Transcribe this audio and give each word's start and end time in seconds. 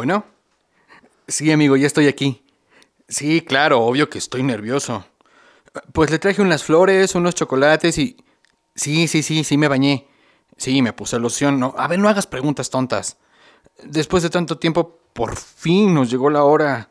Bueno. 0.00 0.24
Sí, 1.28 1.52
amigo, 1.52 1.76
ya 1.76 1.86
estoy 1.86 2.08
aquí. 2.08 2.42
Sí, 3.06 3.42
claro, 3.42 3.80
obvio 3.80 4.08
que 4.08 4.16
estoy 4.16 4.42
nervioso. 4.42 5.04
Pues 5.92 6.10
le 6.10 6.18
traje 6.18 6.40
unas 6.40 6.64
flores, 6.64 7.14
unos 7.14 7.34
chocolates 7.34 7.98
y... 7.98 8.16
Sí, 8.74 9.08
sí, 9.08 9.22
sí, 9.22 9.44
sí 9.44 9.58
me 9.58 9.68
bañé. 9.68 10.08
Sí, 10.56 10.80
me 10.80 10.94
puse 10.94 11.18
loción. 11.18 11.60
No, 11.60 11.74
a 11.76 11.86
ver, 11.86 11.98
no 11.98 12.08
hagas 12.08 12.26
preguntas 12.26 12.70
tontas. 12.70 13.18
Después 13.84 14.22
de 14.22 14.30
tanto 14.30 14.56
tiempo, 14.56 14.98
por 15.12 15.36
fin 15.36 15.92
nos 15.92 16.10
llegó 16.10 16.30
la 16.30 16.44
hora. 16.44 16.88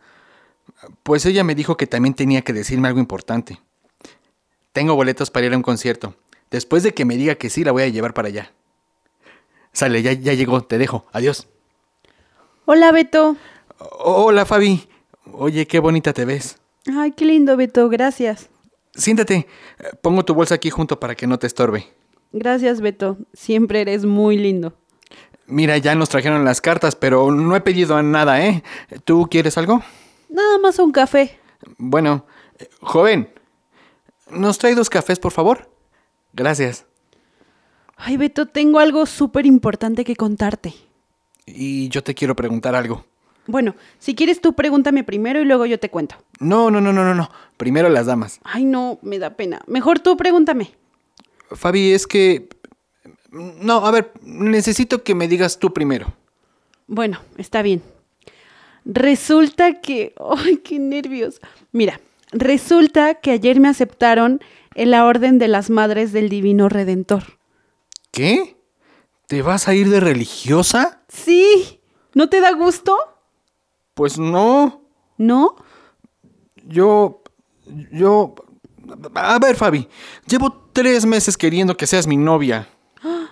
Pues 1.01 1.25
ella 1.25 1.43
me 1.43 1.55
dijo 1.55 1.77
que 1.77 1.87
también 1.87 2.13
tenía 2.13 2.43
que 2.43 2.53
decirme 2.53 2.89
algo 2.89 2.99
importante. 2.99 3.59
Tengo 4.71 4.93
boletos 4.93 5.31
para 5.31 5.47
ir 5.47 5.53
a 5.55 5.57
un 5.57 5.63
concierto. 5.63 6.13
Después 6.51 6.83
de 6.83 6.93
que 6.93 7.05
me 7.05 7.17
diga 7.17 7.33
que 7.33 7.49
sí, 7.49 7.63
la 7.63 7.71
voy 7.71 7.81
a 7.81 7.87
llevar 7.87 8.13
para 8.13 8.27
allá. 8.27 8.53
Sale, 9.73 10.03
ya, 10.03 10.13
ya 10.13 10.33
llegó, 10.35 10.61
te 10.61 10.77
dejo. 10.77 11.07
Adiós. 11.11 11.47
Hola, 12.71 12.91
Beto. 12.91 13.35
Hola, 13.79 14.45
Fabi. 14.45 14.87
Oye, 15.33 15.65
qué 15.65 15.79
bonita 15.79 16.13
te 16.13 16.23
ves. 16.23 16.59
Ay, 16.85 17.13
qué 17.13 17.25
lindo, 17.25 17.57
Beto. 17.57 17.89
Gracias. 17.89 18.51
Siéntate. 18.93 19.47
Pongo 20.03 20.23
tu 20.23 20.35
bolsa 20.35 20.53
aquí 20.53 20.69
junto 20.69 20.99
para 20.99 21.15
que 21.15 21.25
no 21.25 21.39
te 21.39 21.47
estorbe. 21.47 21.87
Gracias, 22.31 22.79
Beto. 22.79 23.17
Siempre 23.33 23.81
eres 23.81 24.05
muy 24.05 24.37
lindo. 24.37 24.75
Mira, 25.47 25.79
ya 25.79 25.95
nos 25.95 26.09
trajeron 26.09 26.45
las 26.45 26.61
cartas, 26.61 26.95
pero 26.95 27.31
no 27.31 27.55
he 27.55 27.61
pedido 27.61 28.03
nada, 28.03 28.45
¿eh? 28.45 28.63
¿Tú 29.03 29.27
quieres 29.31 29.57
algo? 29.57 29.81
Nada 30.29 30.59
más 30.59 30.77
un 30.77 30.91
café. 30.91 31.39
Bueno, 31.79 32.27
joven, 32.81 33.33
¿nos 34.29 34.59
trae 34.59 34.75
dos 34.75 34.91
cafés, 34.91 35.17
por 35.17 35.31
favor? 35.31 35.71
Gracias. 36.33 36.85
Ay, 37.97 38.17
Beto, 38.17 38.45
tengo 38.45 38.77
algo 38.77 39.07
súper 39.07 39.47
importante 39.47 40.05
que 40.05 40.15
contarte. 40.15 40.75
Y 41.55 41.89
yo 41.89 42.03
te 42.03 42.15
quiero 42.15 42.35
preguntar 42.35 42.75
algo. 42.75 43.05
Bueno, 43.49 43.75
si 43.97 44.13
quieres 44.13 44.41
tú 44.41 44.53
pregúntame 44.53 45.03
primero 45.03 45.41
y 45.41 45.45
luego 45.45 45.65
yo 45.65 45.79
te 45.79 45.89
cuento. 45.89 46.15
No, 46.39 46.69
no, 46.69 46.79
no, 46.81 46.93
no, 46.93 47.03
no, 47.03 47.15
no. 47.15 47.31
Primero 47.57 47.89
las 47.89 48.05
damas. 48.05 48.39
Ay, 48.43 48.63
no, 48.63 48.99
me 49.01 49.17
da 49.17 49.31
pena. 49.31 49.61
Mejor 49.65 49.99
tú 49.99 50.15
pregúntame. 50.17 50.71
Fabi, 51.51 51.93
es 51.93 52.05
que... 52.05 52.47
No, 53.31 53.85
a 53.85 53.91
ver, 53.91 54.11
necesito 54.21 55.03
que 55.03 55.15
me 55.15 55.27
digas 55.27 55.57
tú 55.57 55.73
primero. 55.73 56.13
Bueno, 56.85 57.19
está 57.37 57.63
bien. 57.63 57.81
Resulta 58.85 59.81
que... 59.81 60.13
¡Ay, 60.37 60.57
qué 60.57 60.77
nervios! 60.77 61.41
Mira, 61.71 61.99
resulta 62.31 63.15
que 63.15 63.31
ayer 63.31 63.59
me 63.59 63.67
aceptaron 63.67 64.41
en 64.75 64.91
la 64.91 65.05
Orden 65.05 65.39
de 65.39 65.47
las 65.47 65.71
Madres 65.71 66.11
del 66.11 66.29
Divino 66.29 66.69
Redentor. 66.69 67.39
¿Qué? 68.11 68.57
¿Te 69.27 69.41
vas 69.41 69.67
a 69.67 69.73
ir 69.73 69.89
de 69.89 69.99
religiosa? 69.99 70.98
Sí. 71.09 71.81
¿No 72.13 72.29
te 72.29 72.39
da 72.39 72.53
gusto? 72.53 72.97
Pues 73.93 74.17
no. 74.17 74.81
¿No? 75.17 75.55
Yo... 76.65 77.23
Yo... 77.91 78.35
A 79.13 79.37
ver, 79.37 79.55
Fabi, 79.55 79.87
llevo 80.25 80.69
tres 80.73 81.05
meses 81.05 81.37
queriendo 81.37 81.75
que 81.77 81.87
seas 81.87 82.07
mi 82.07 82.17
novia. 82.17 82.69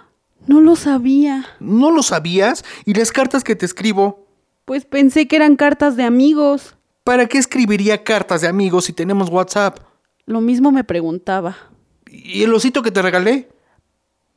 No 0.45 0.61
lo 0.61 0.77
sabía. 0.77 1.45
¿No 1.59 1.91
lo 1.91 2.01
sabías? 2.01 2.63
¿Y 2.85 2.93
las 2.93 3.11
cartas 3.11 3.43
que 3.43 3.57
te 3.57 3.65
escribo? 3.65 4.27
Pues 4.63 4.85
pensé 4.85 5.27
que 5.27 5.35
eran 5.35 5.57
cartas 5.57 5.97
de 5.97 6.03
amigos. 6.03 6.77
¿Para 7.03 7.27
qué 7.27 7.37
escribiría 7.37 8.05
cartas 8.05 8.39
de 8.39 8.47
amigos 8.47 8.85
si 8.85 8.93
tenemos 8.93 9.29
WhatsApp? 9.29 9.79
Lo 10.25 10.39
mismo 10.39 10.71
me 10.71 10.85
preguntaba. 10.85 11.57
¿Y 12.05 12.43
el 12.43 12.53
osito 12.53 12.81
que 12.81 12.91
te 12.91 13.01
regalé? 13.01 13.49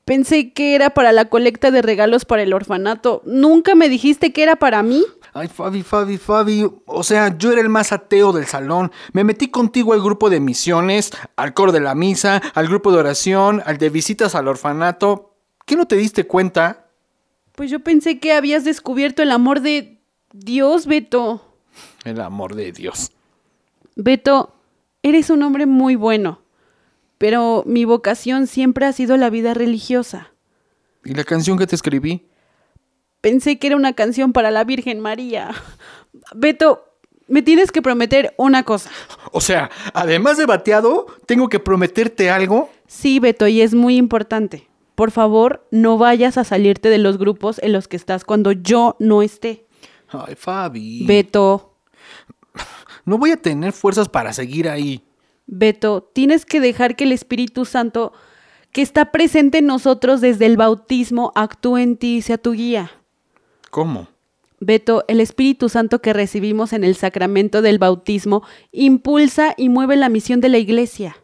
Pensé 0.04 0.52
que 0.52 0.74
era 0.74 0.90
para 0.90 1.12
la 1.12 1.26
colecta 1.26 1.70
de 1.70 1.82
regalos 1.82 2.24
para 2.24 2.42
el 2.42 2.52
orfanato. 2.52 3.22
¿Nunca 3.24 3.74
me 3.74 3.88
dijiste 3.88 4.32
que 4.32 4.42
era 4.42 4.56
para 4.56 4.82
mí? 4.82 5.04
Ay, 5.32 5.48
Fabi, 5.48 5.82
Fabi, 5.82 6.18
Fabi. 6.18 6.68
O 6.86 7.02
sea, 7.04 7.36
yo 7.38 7.52
era 7.52 7.60
el 7.60 7.68
más 7.68 7.92
ateo 7.92 8.32
del 8.32 8.46
salón. 8.46 8.90
Me 9.12 9.22
metí 9.22 9.48
contigo 9.48 9.92
al 9.92 10.02
grupo 10.02 10.28
de 10.30 10.40
misiones, 10.40 11.12
al 11.36 11.54
coro 11.54 11.70
de 11.70 11.80
la 11.80 11.94
misa, 11.94 12.42
al 12.54 12.66
grupo 12.66 12.90
de 12.90 12.98
oración, 12.98 13.62
al 13.64 13.78
de 13.78 13.90
visitas 13.90 14.34
al 14.34 14.48
orfanato. 14.48 15.34
¿Qué 15.64 15.76
no 15.76 15.86
te 15.86 15.96
diste 15.96 16.26
cuenta? 16.26 16.88
Pues 17.54 17.70
yo 17.70 17.80
pensé 17.80 18.18
que 18.18 18.32
habías 18.32 18.64
descubierto 18.64 19.22
el 19.22 19.30
amor 19.30 19.60
de 19.60 20.00
Dios, 20.32 20.86
Beto. 20.86 21.44
El 22.04 22.20
amor 22.20 22.56
de 22.56 22.72
Dios. 22.72 23.12
Beto, 23.94 24.54
eres 25.02 25.30
un 25.30 25.42
hombre 25.42 25.66
muy 25.66 25.94
bueno, 25.94 26.39
pero 27.20 27.64
mi 27.66 27.84
vocación 27.84 28.46
siempre 28.46 28.86
ha 28.86 28.94
sido 28.94 29.18
la 29.18 29.28
vida 29.28 29.52
religiosa. 29.52 30.32
¿Y 31.04 31.12
la 31.12 31.22
canción 31.22 31.58
que 31.58 31.66
te 31.66 31.74
escribí? 31.74 32.26
Pensé 33.20 33.58
que 33.58 33.66
era 33.66 33.76
una 33.76 33.92
canción 33.92 34.32
para 34.32 34.50
la 34.50 34.64
Virgen 34.64 35.00
María. 35.00 35.50
Beto, 36.34 36.82
me 37.28 37.42
tienes 37.42 37.72
que 37.72 37.82
prometer 37.82 38.32
una 38.38 38.62
cosa. 38.62 38.90
O 39.32 39.42
sea, 39.42 39.70
además 39.92 40.38
de 40.38 40.46
bateado, 40.46 41.08
¿tengo 41.26 41.50
que 41.50 41.60
prometerte 41.60 42.30
algo? 42.30 42.70
Sí, 42.86 43.20
Beto, 43.20 43.46
y 43.46 43.60
es 43.60 43.74
muy 43.74 43.98
importante. 43.98 44.66
Por 44.94 45.10
favor, 45.10 45.68
no 45.70 45.98
vayas 45.98 46.38
a 46.38 46.44
salirte 46.44 46.88
de 46.88 46.96
los 46.96 47.18
grupos 47.18 47.58
en 47.62 47.74
los 47.74 47.86
que 47.86 47.96
estás 47.96 48.24
cuando 48.24 48.52
yo 48.52 48.96
no 48.98 49.20
esté. 49.20 49.66
Ay, 50.08 50.36
Fabi. 50.36 51.04
Beto, 51.04 51.76
No 53.04 53.18
voy 53.18 53.32
a 53.32 53.36
tener 53.36 53.72
fuerzas 53.74 54.08
para 54.08 54.32
seguir 54.32 54.70
ahí. 54.70 55.04
Beto, 55.52 56.08
tienes 56.12 56.46
que 56.46 56.60
dejar 56.60 56.94
que 56.94 57.02
el 57.02 57.10
Espíritu 57.10 57.64
Santo, 57.64 58.12
que 58.70 58.82
está 58.82 59.10
presente 59.10 59.58
en 59.58 59.66
nosotros 59.66 60.20
desde 60.20 60.46
el 60.46 60.56
bautismo, 60.56 61.32
actúe 61.34 61.78
en 61.78 61.96
ti 61.96 62.18
y 62.18 62.22
sea 62.22 62.38
tu 62.38 62.52
guía. 62.52 62.92
¿Cómo? 63.70 64.06
Beto, 64.60 65.04
el 65.08 65.20
Espíritu 65.20 65.68
Santo 65.68 66.00
que 66.00 66.12
recibimos 66.12 66.72
en 66.72 66.84
el 66.84 66.94
sacramento 66.94 67.62
del 67.62 67.80
bautismo 67.80 68.44
impulsa 68.70 69.54
y 69.56 69.70
mueve 69.70 69.96
la 69.96 70.08
misión 70.08 70.40
de 70.40 70.50
la 70.50 70.58
iglesia. 70.58 71.16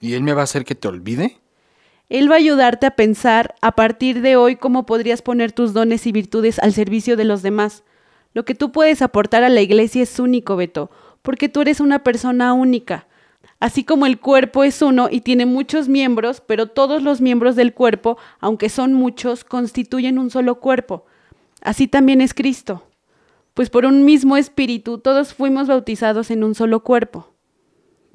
¿Y 0.00 0.14
él 0.14 0.22
me 0.22 0.32
va 0.32 0.42
a 0.42 0.44
hacer 0.44 0.64
que 0.64 0.76
te 0.76 0.86
olvide? 0.86 1.38
Él 2.08 2.30
va 2.30 2.36
a 2.36 2.38
ayudarte 2.38 2.86
a 2.86 2.92
pensar 2.92 3.56
a 3.60 3.72
partir 3.72 4.22
de 4.22 4.36
hoy 4.36 4.54
cómo 4.54 4.86
podrías 4.86 5.22
poner 5.22 5.50
tus 5.50 5.72
dones 5.72 6.06
y 6.06 6.12
virtudes 6.12 6.60
al 6.60 6.72
servicio 6.72 7.16
de 7.16 7.24
los 7.24 7.42
demás. 7.42 7.82
Lo 8.32 8.44
que 8.44 8.54
tú 8.54 8.70
puedes 8.70 9.02
aportar 9.02 9.42
a 9.42 9.48
la 9.48 9.60
iglesia 9.60 10.04
es 10.04 10.20
único, 10.20 10.54
Beto, 10.54 10.90
porque 11.28 11.50
tú 11.50 11.60
eres 11.60 11.80
una 11.80 11.98
persona 12.02 12.54
única. 12.54 13.06
Así 13.60 13.84
como 13.84 14.06
el 14.06 14.18
cuerpo 14.18 14.64
es 14.64 14.80
uno 14.80 15.08
y 15.10 15.20
tiene 15.20 15.44
muchos 15.44 15.86
miembros, 15.86 16.40
pero 16.40 16.68
todos 16.68 17.02
los 17.02 17.20
miembros 17.20 17.54
del 17.54 17.74
cuerpo, 17.74 18.16
aunque 18.40 18.70
son 18.70 18.94
muchos, 18.94 19.44
constituyen 19.44 20.18
un 20.18 20.30
solo 20.30 20.54
cuerpo. 20.58 21.04
Así 21.60 21.86
también 21.86 22.22
es 22.22 22.32
Cristo. 22.32 22.82
Pues 23.52 23.68
por 23.68 23.84
un 23.84 24.06
mismo 24.06 24.38
espíritu 24.38 24.96
todos 25.00 25.34
fuimos 25.34 25.68
bautizados 25.68 26.30
en 26.30 26.44
un 26.44 26.54
solo 26.54 26.82
cuerpo. 26.82 27.34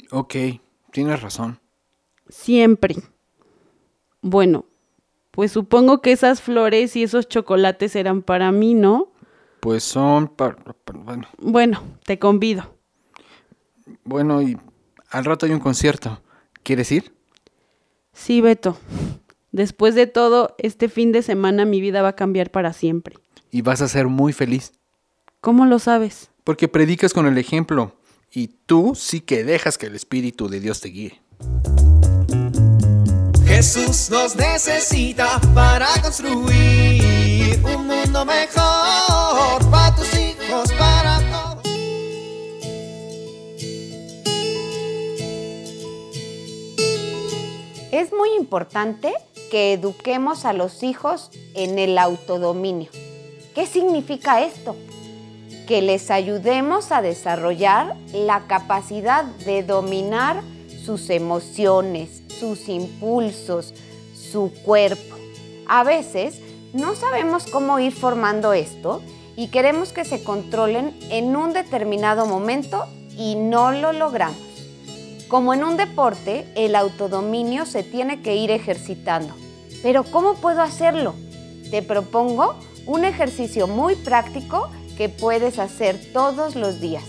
Ok, 0.10 0.33
tienes 0.92 1.21
razón. 1.21 1.60
Siempre. 2.30 2.95
Bueno, 4.21 4.65
pues 5.30 5.51
supongo 5.51 6.01
que 6.01 6.13
esas 6.13 6.42
flores 6.42 6.95
y 6.95 7.04
esos 7.04 7.27
chocolates 7.30 7.95
eran 7.95 8.24
para 8.24 8.51
mí, 8.51 8.74
¿no? 8.74 9.10
Pues 9.60 9.83
son... 9.83 10.30
para- 10.30 10.56
para- 10.56 11.00
bueno, 11.00 11.27
Bueno, 11.38 11.83
te 12.07 12.18
convido. 12.18 12.74
Bueno, 14.04 14.42
y 14.42 14.58
al 15.10 15.26
rato 15.26 15.46
hay 15.46 15.54
un 15.54 15.60
concierto. 15.60 16.22
¿Quieres 16.64 16.92
ir? 16.92 17.14
Sí, 18.14 18.42
Beto. 18.42 18.78
Después 19.52 19.96
de 19.96 20.08
todo, 20.08 20.56
este 20.58 20.90
fin 20.90 21.12
de 21.12 21.22
semana 21.22 21.66
mi 21.66 21.82
vida 21.82 22.02
va 22.02 22.10
a 22.10 22.16
cambiar 22.16 22.52
para 22.52 22.74
siempre. 22.74 23.18
Y 23.52 23.62
vas 23.62 23.82
a 23.82 23.88
ser 23.88 24.08
muy 24.08 24.34
feliz. 24.34 24.74
¿Cómo 25.42 25.66
lo 25.66 25.78
sabes? 25.80 26.30
porque 26.44 26.68
predicas 26.68 27.14
con 27.14 27.26
el 27.26 27.38
ejemplo 27.38 27.96
y 28.32 28.48
tú 28.48 28.94
sí 28.96 29.22
que 29.22 29.44
dejas 29.44 29.78
que 29.78 29.88
el 29.88 29.96
Espíritu 29.96 30.50
de 30.50 30.60
Dios 30.60 30.82
te 30.82 30.90
guíe. 30.90 31.22
Jesús 33.46 34.10
nos 34.10 34.36
necesita 34.36 35.40
para 35.54 35.88
construir 36.02 37.60
un 37.64 37.88
mundo 37.88 38.26
mejor 38.26 39.03
Es 48.04 48.12
muy 48.12 48.36
importante 48.38 49.14
que 49.50 49.72
eduquemos 49.72 50.44
a 50.44 50.52
los 50.52 50.84
hijos 50.84 51.32
en 51.54 51.80
el 51.80 51.98
autodominio. 51.98 52.90
¿Qué 53.56 53.66
significa 53.66 54.42
esto? 54.42 54.76
Que 55.68 55.82
les 55.82 56.12
ayudemos 56.12 56.92
a 56.92 57.02
desarrollar 57.02 57.96
la 58.12 58.46
capacidad 58.46 59.24
de 59.24 59.64
dominar 59.64 60.42
sus 60.84 61.10
emociones, 61.10 62.24
sus 62.28 62.68
impulsos, 62.68 63.74
su 64.14 64.52
cuerpo. 64.66 65.16
A 65.70 65.86
veces 65.86 66.42
no 66.74 66.96
sabemos 66.96 67.46
cómo 67.46 67.80
ir 67.80 67.94
formando 67.94 68.52
esto 68.52 69.02
y 69.38 69.48
queremos 69.48 69.94
que 69.94 70.04
se 70.04 70.26
controlen 70.26 70.94
en 71.10 71.38
un 71.38 71.54
determinado 71.54 72.26
momento 72.26 72.86
y 73.18 73.36
no 73.36 73.72
lo 73.72 73.94
logramos. 73.94 74.53
Como 75.34 75.56
en 75.56 75.64
un 75.64 75.78
deporte, 75.78 76.46
el 76.54 76.76
autodominio 76.76 77.66
se 77.66 77.82
tiene 77.82 78.22
que 78.22 78.36
ir 78.36 78.52
ejercitando. 78.52 79.34
Pero 79.82 80.04
¿cómo 80.04 80.36
puedo 80.36 80.62
hacerlo? 80.62 81.16
Te 81.72 81.82
propongo 81.82 82.54
un 82.86 83.04
ejercicio 83.04 83.66
muy 83.66 83.96
práctico 83.96 84.70
que 84.96 85.10
puedes 85.10 85.58
hacer 85.58 86.00
todos 86.14 86.56
los 86.56 86.80
días. 86.80 87.06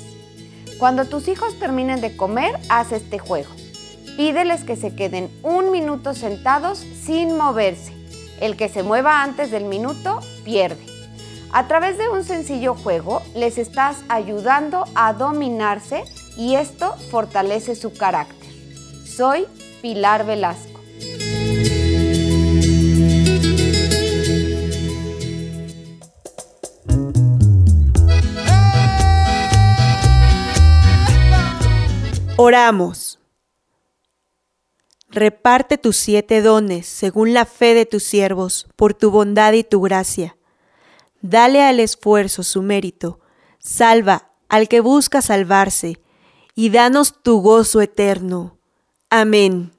Cuando 0.78 1.04
tus 1.04 1.28
hijos 1.28 1.58
terminen 1.58 2.00
de 2.00 2.16
comer, 2.16 2.58
haz 2.70 2.92
este 2.92 3.18
juego. 3.18 3.50
Pídeles 4.16 4.64
que 4.64 4.76
se 4.76 4.94
queden 4.94 5.28
un 5.42 5.70
minuto 5.70 6.14
sentados 6.14 6.78
sin 6.78 7.36
moverse. 7.36 7.92
El 8.40 8.56
que 8.56 8.70
se 8.70 8.82
mueva 8.82 9.22
antes 9.22 9.50
del 9.50 9.66
minuto 9.66 10.20
pierde. 10.46 10.86
A 11.52 11.68
través 11.68 11.98
de 11.98 12.08
un 12.08 12.24
sencillo 12.24 12.74
juego 12.74 13.20
les 13.34 13.58
estás 13.58 13.98
ayudando 14.08 14.86
a 14.94 15.12
dominarse 15.12 16.04
y 16.36 16.56
esto 16.56 16.96
fortalece 17.10 17.76
su 17.76 17.92
carácter. 17.92 18.50
Soy 19.04 19.46
Pilar 19.82 20.26
Velasco. 20.26 20.80
Oramos. 32.36 33.20
Reparte 35.08 35.78
tus 35.78 35.96
siete 35.96 36.42
dones 36.42 36.86
según 36.86 37.32
la 37.32 37.44
fe 37.44 37.74
de 37.74 37.86
tus 37.86 38.02
siervos, 38.02 38.66
por 38.74 38.92
tu 38.92 39.12
bondad 39.12 39.52
y 39.52 39.62
tu 39.62 39.80
gracia. 39.80 40.36
Dale 41.22 41.62
al 41.62 41.78
esfuerzo 41.78 42.42
su 42.42 42.60
mérito. 42.62 43.20
Salva 43.60 44.32
al 44.48 44.68
que 44.68 44.80
busca 44.80 45.22
salvarse, 45.22 46.00
y 46.54 46.70
danos 46.70 47.22
tu 47.22 47.40
gozo 47.40 47.80
eterno. 47.80 48.58
Amén. 49.10 49.70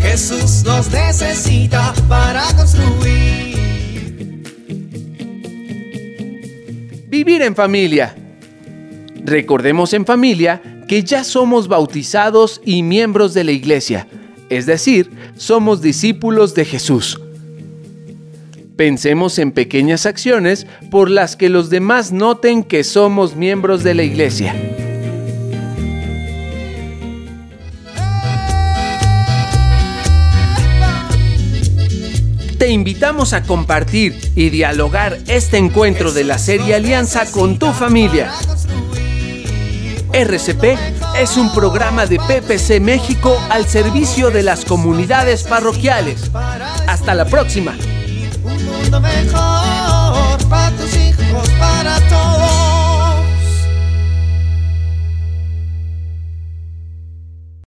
Jesús 0.00 0.64
nos 0.64 0.90
necesita 0.90 1.94
para 2.08 2.44
construir. 2.56 3.50
Vivir 7.08 7.42
en 7.42 7.54
familia. 7.54 8.16
Recordemos 9.24 9.92
en 9.92 10.06
familia 10.06 10.62
que 10.88 11.04
ya 11.04 11.22
somos 11.22 11.68
bautizados 11.68 12.60
y 12.64 12.82
miembros 12.82 13.34
de 13.34 13.44
la 13.44 13.52
iglesia, 13.52 14.08
es 14.48 14.66
decir, 14.66 15.10
somos 15.36 15.80
discípulos 15.80 16.54
de 16.54 16.64
Jesús. 16.64 17.20
Pensemos 18.80 19.38
en 19.38 19.52
pequeñas 19.52 20.06
acciones 20.06 20.66
por 20.90 21.10
las 21.10 21.36
que 21.36 21.50
los 21.50 21.68
demás 21.68 22.12
noten 22.12 22.64
que 22.64 22.82
somos 22.82 23.36
miembros 23.36 23.82
de 23.82 23.92
la 23.92 24.04
iglesia. 24.04 24.54
Te 32.56 32.70
invitamos 32.70 33.34
a 33.34 33.42
compartir 33.42 34.18
y 34.34 34.48
dialogar 34.48 35.18
este 35.26 35.58
encuentro 35.58 36.12
de 36.12 36.24
la 36.24 36.38
serie 36.38 36.74
Alianza 36.74 37.30
con 37.30 37.58
tu 37.58 37.74
familia. 37.74 38.32
RCP 40.14 40.78
es 41.20 41.36
un 41.36 41.52
programa 41.52 42.06
de 42.06 42.18
PPC 42.18 42.80
México 42.80 43.38
al 43.50 43.66
servicio 43.66 44.30
de 44.30 44.42
las 44.42 44.64
comunidades 44.64 45.42
parroquiales. 45.42 46.30
Hasta 46.86 47.14
la 47.14 47.26
próxima. 47.26 47.76
Mejor 48.88 50.48
para 50.48 50.70
tus 50.76 50.96
hijos, 50.96 51.48
para 51.58 52.00
todos. 52.08 52.39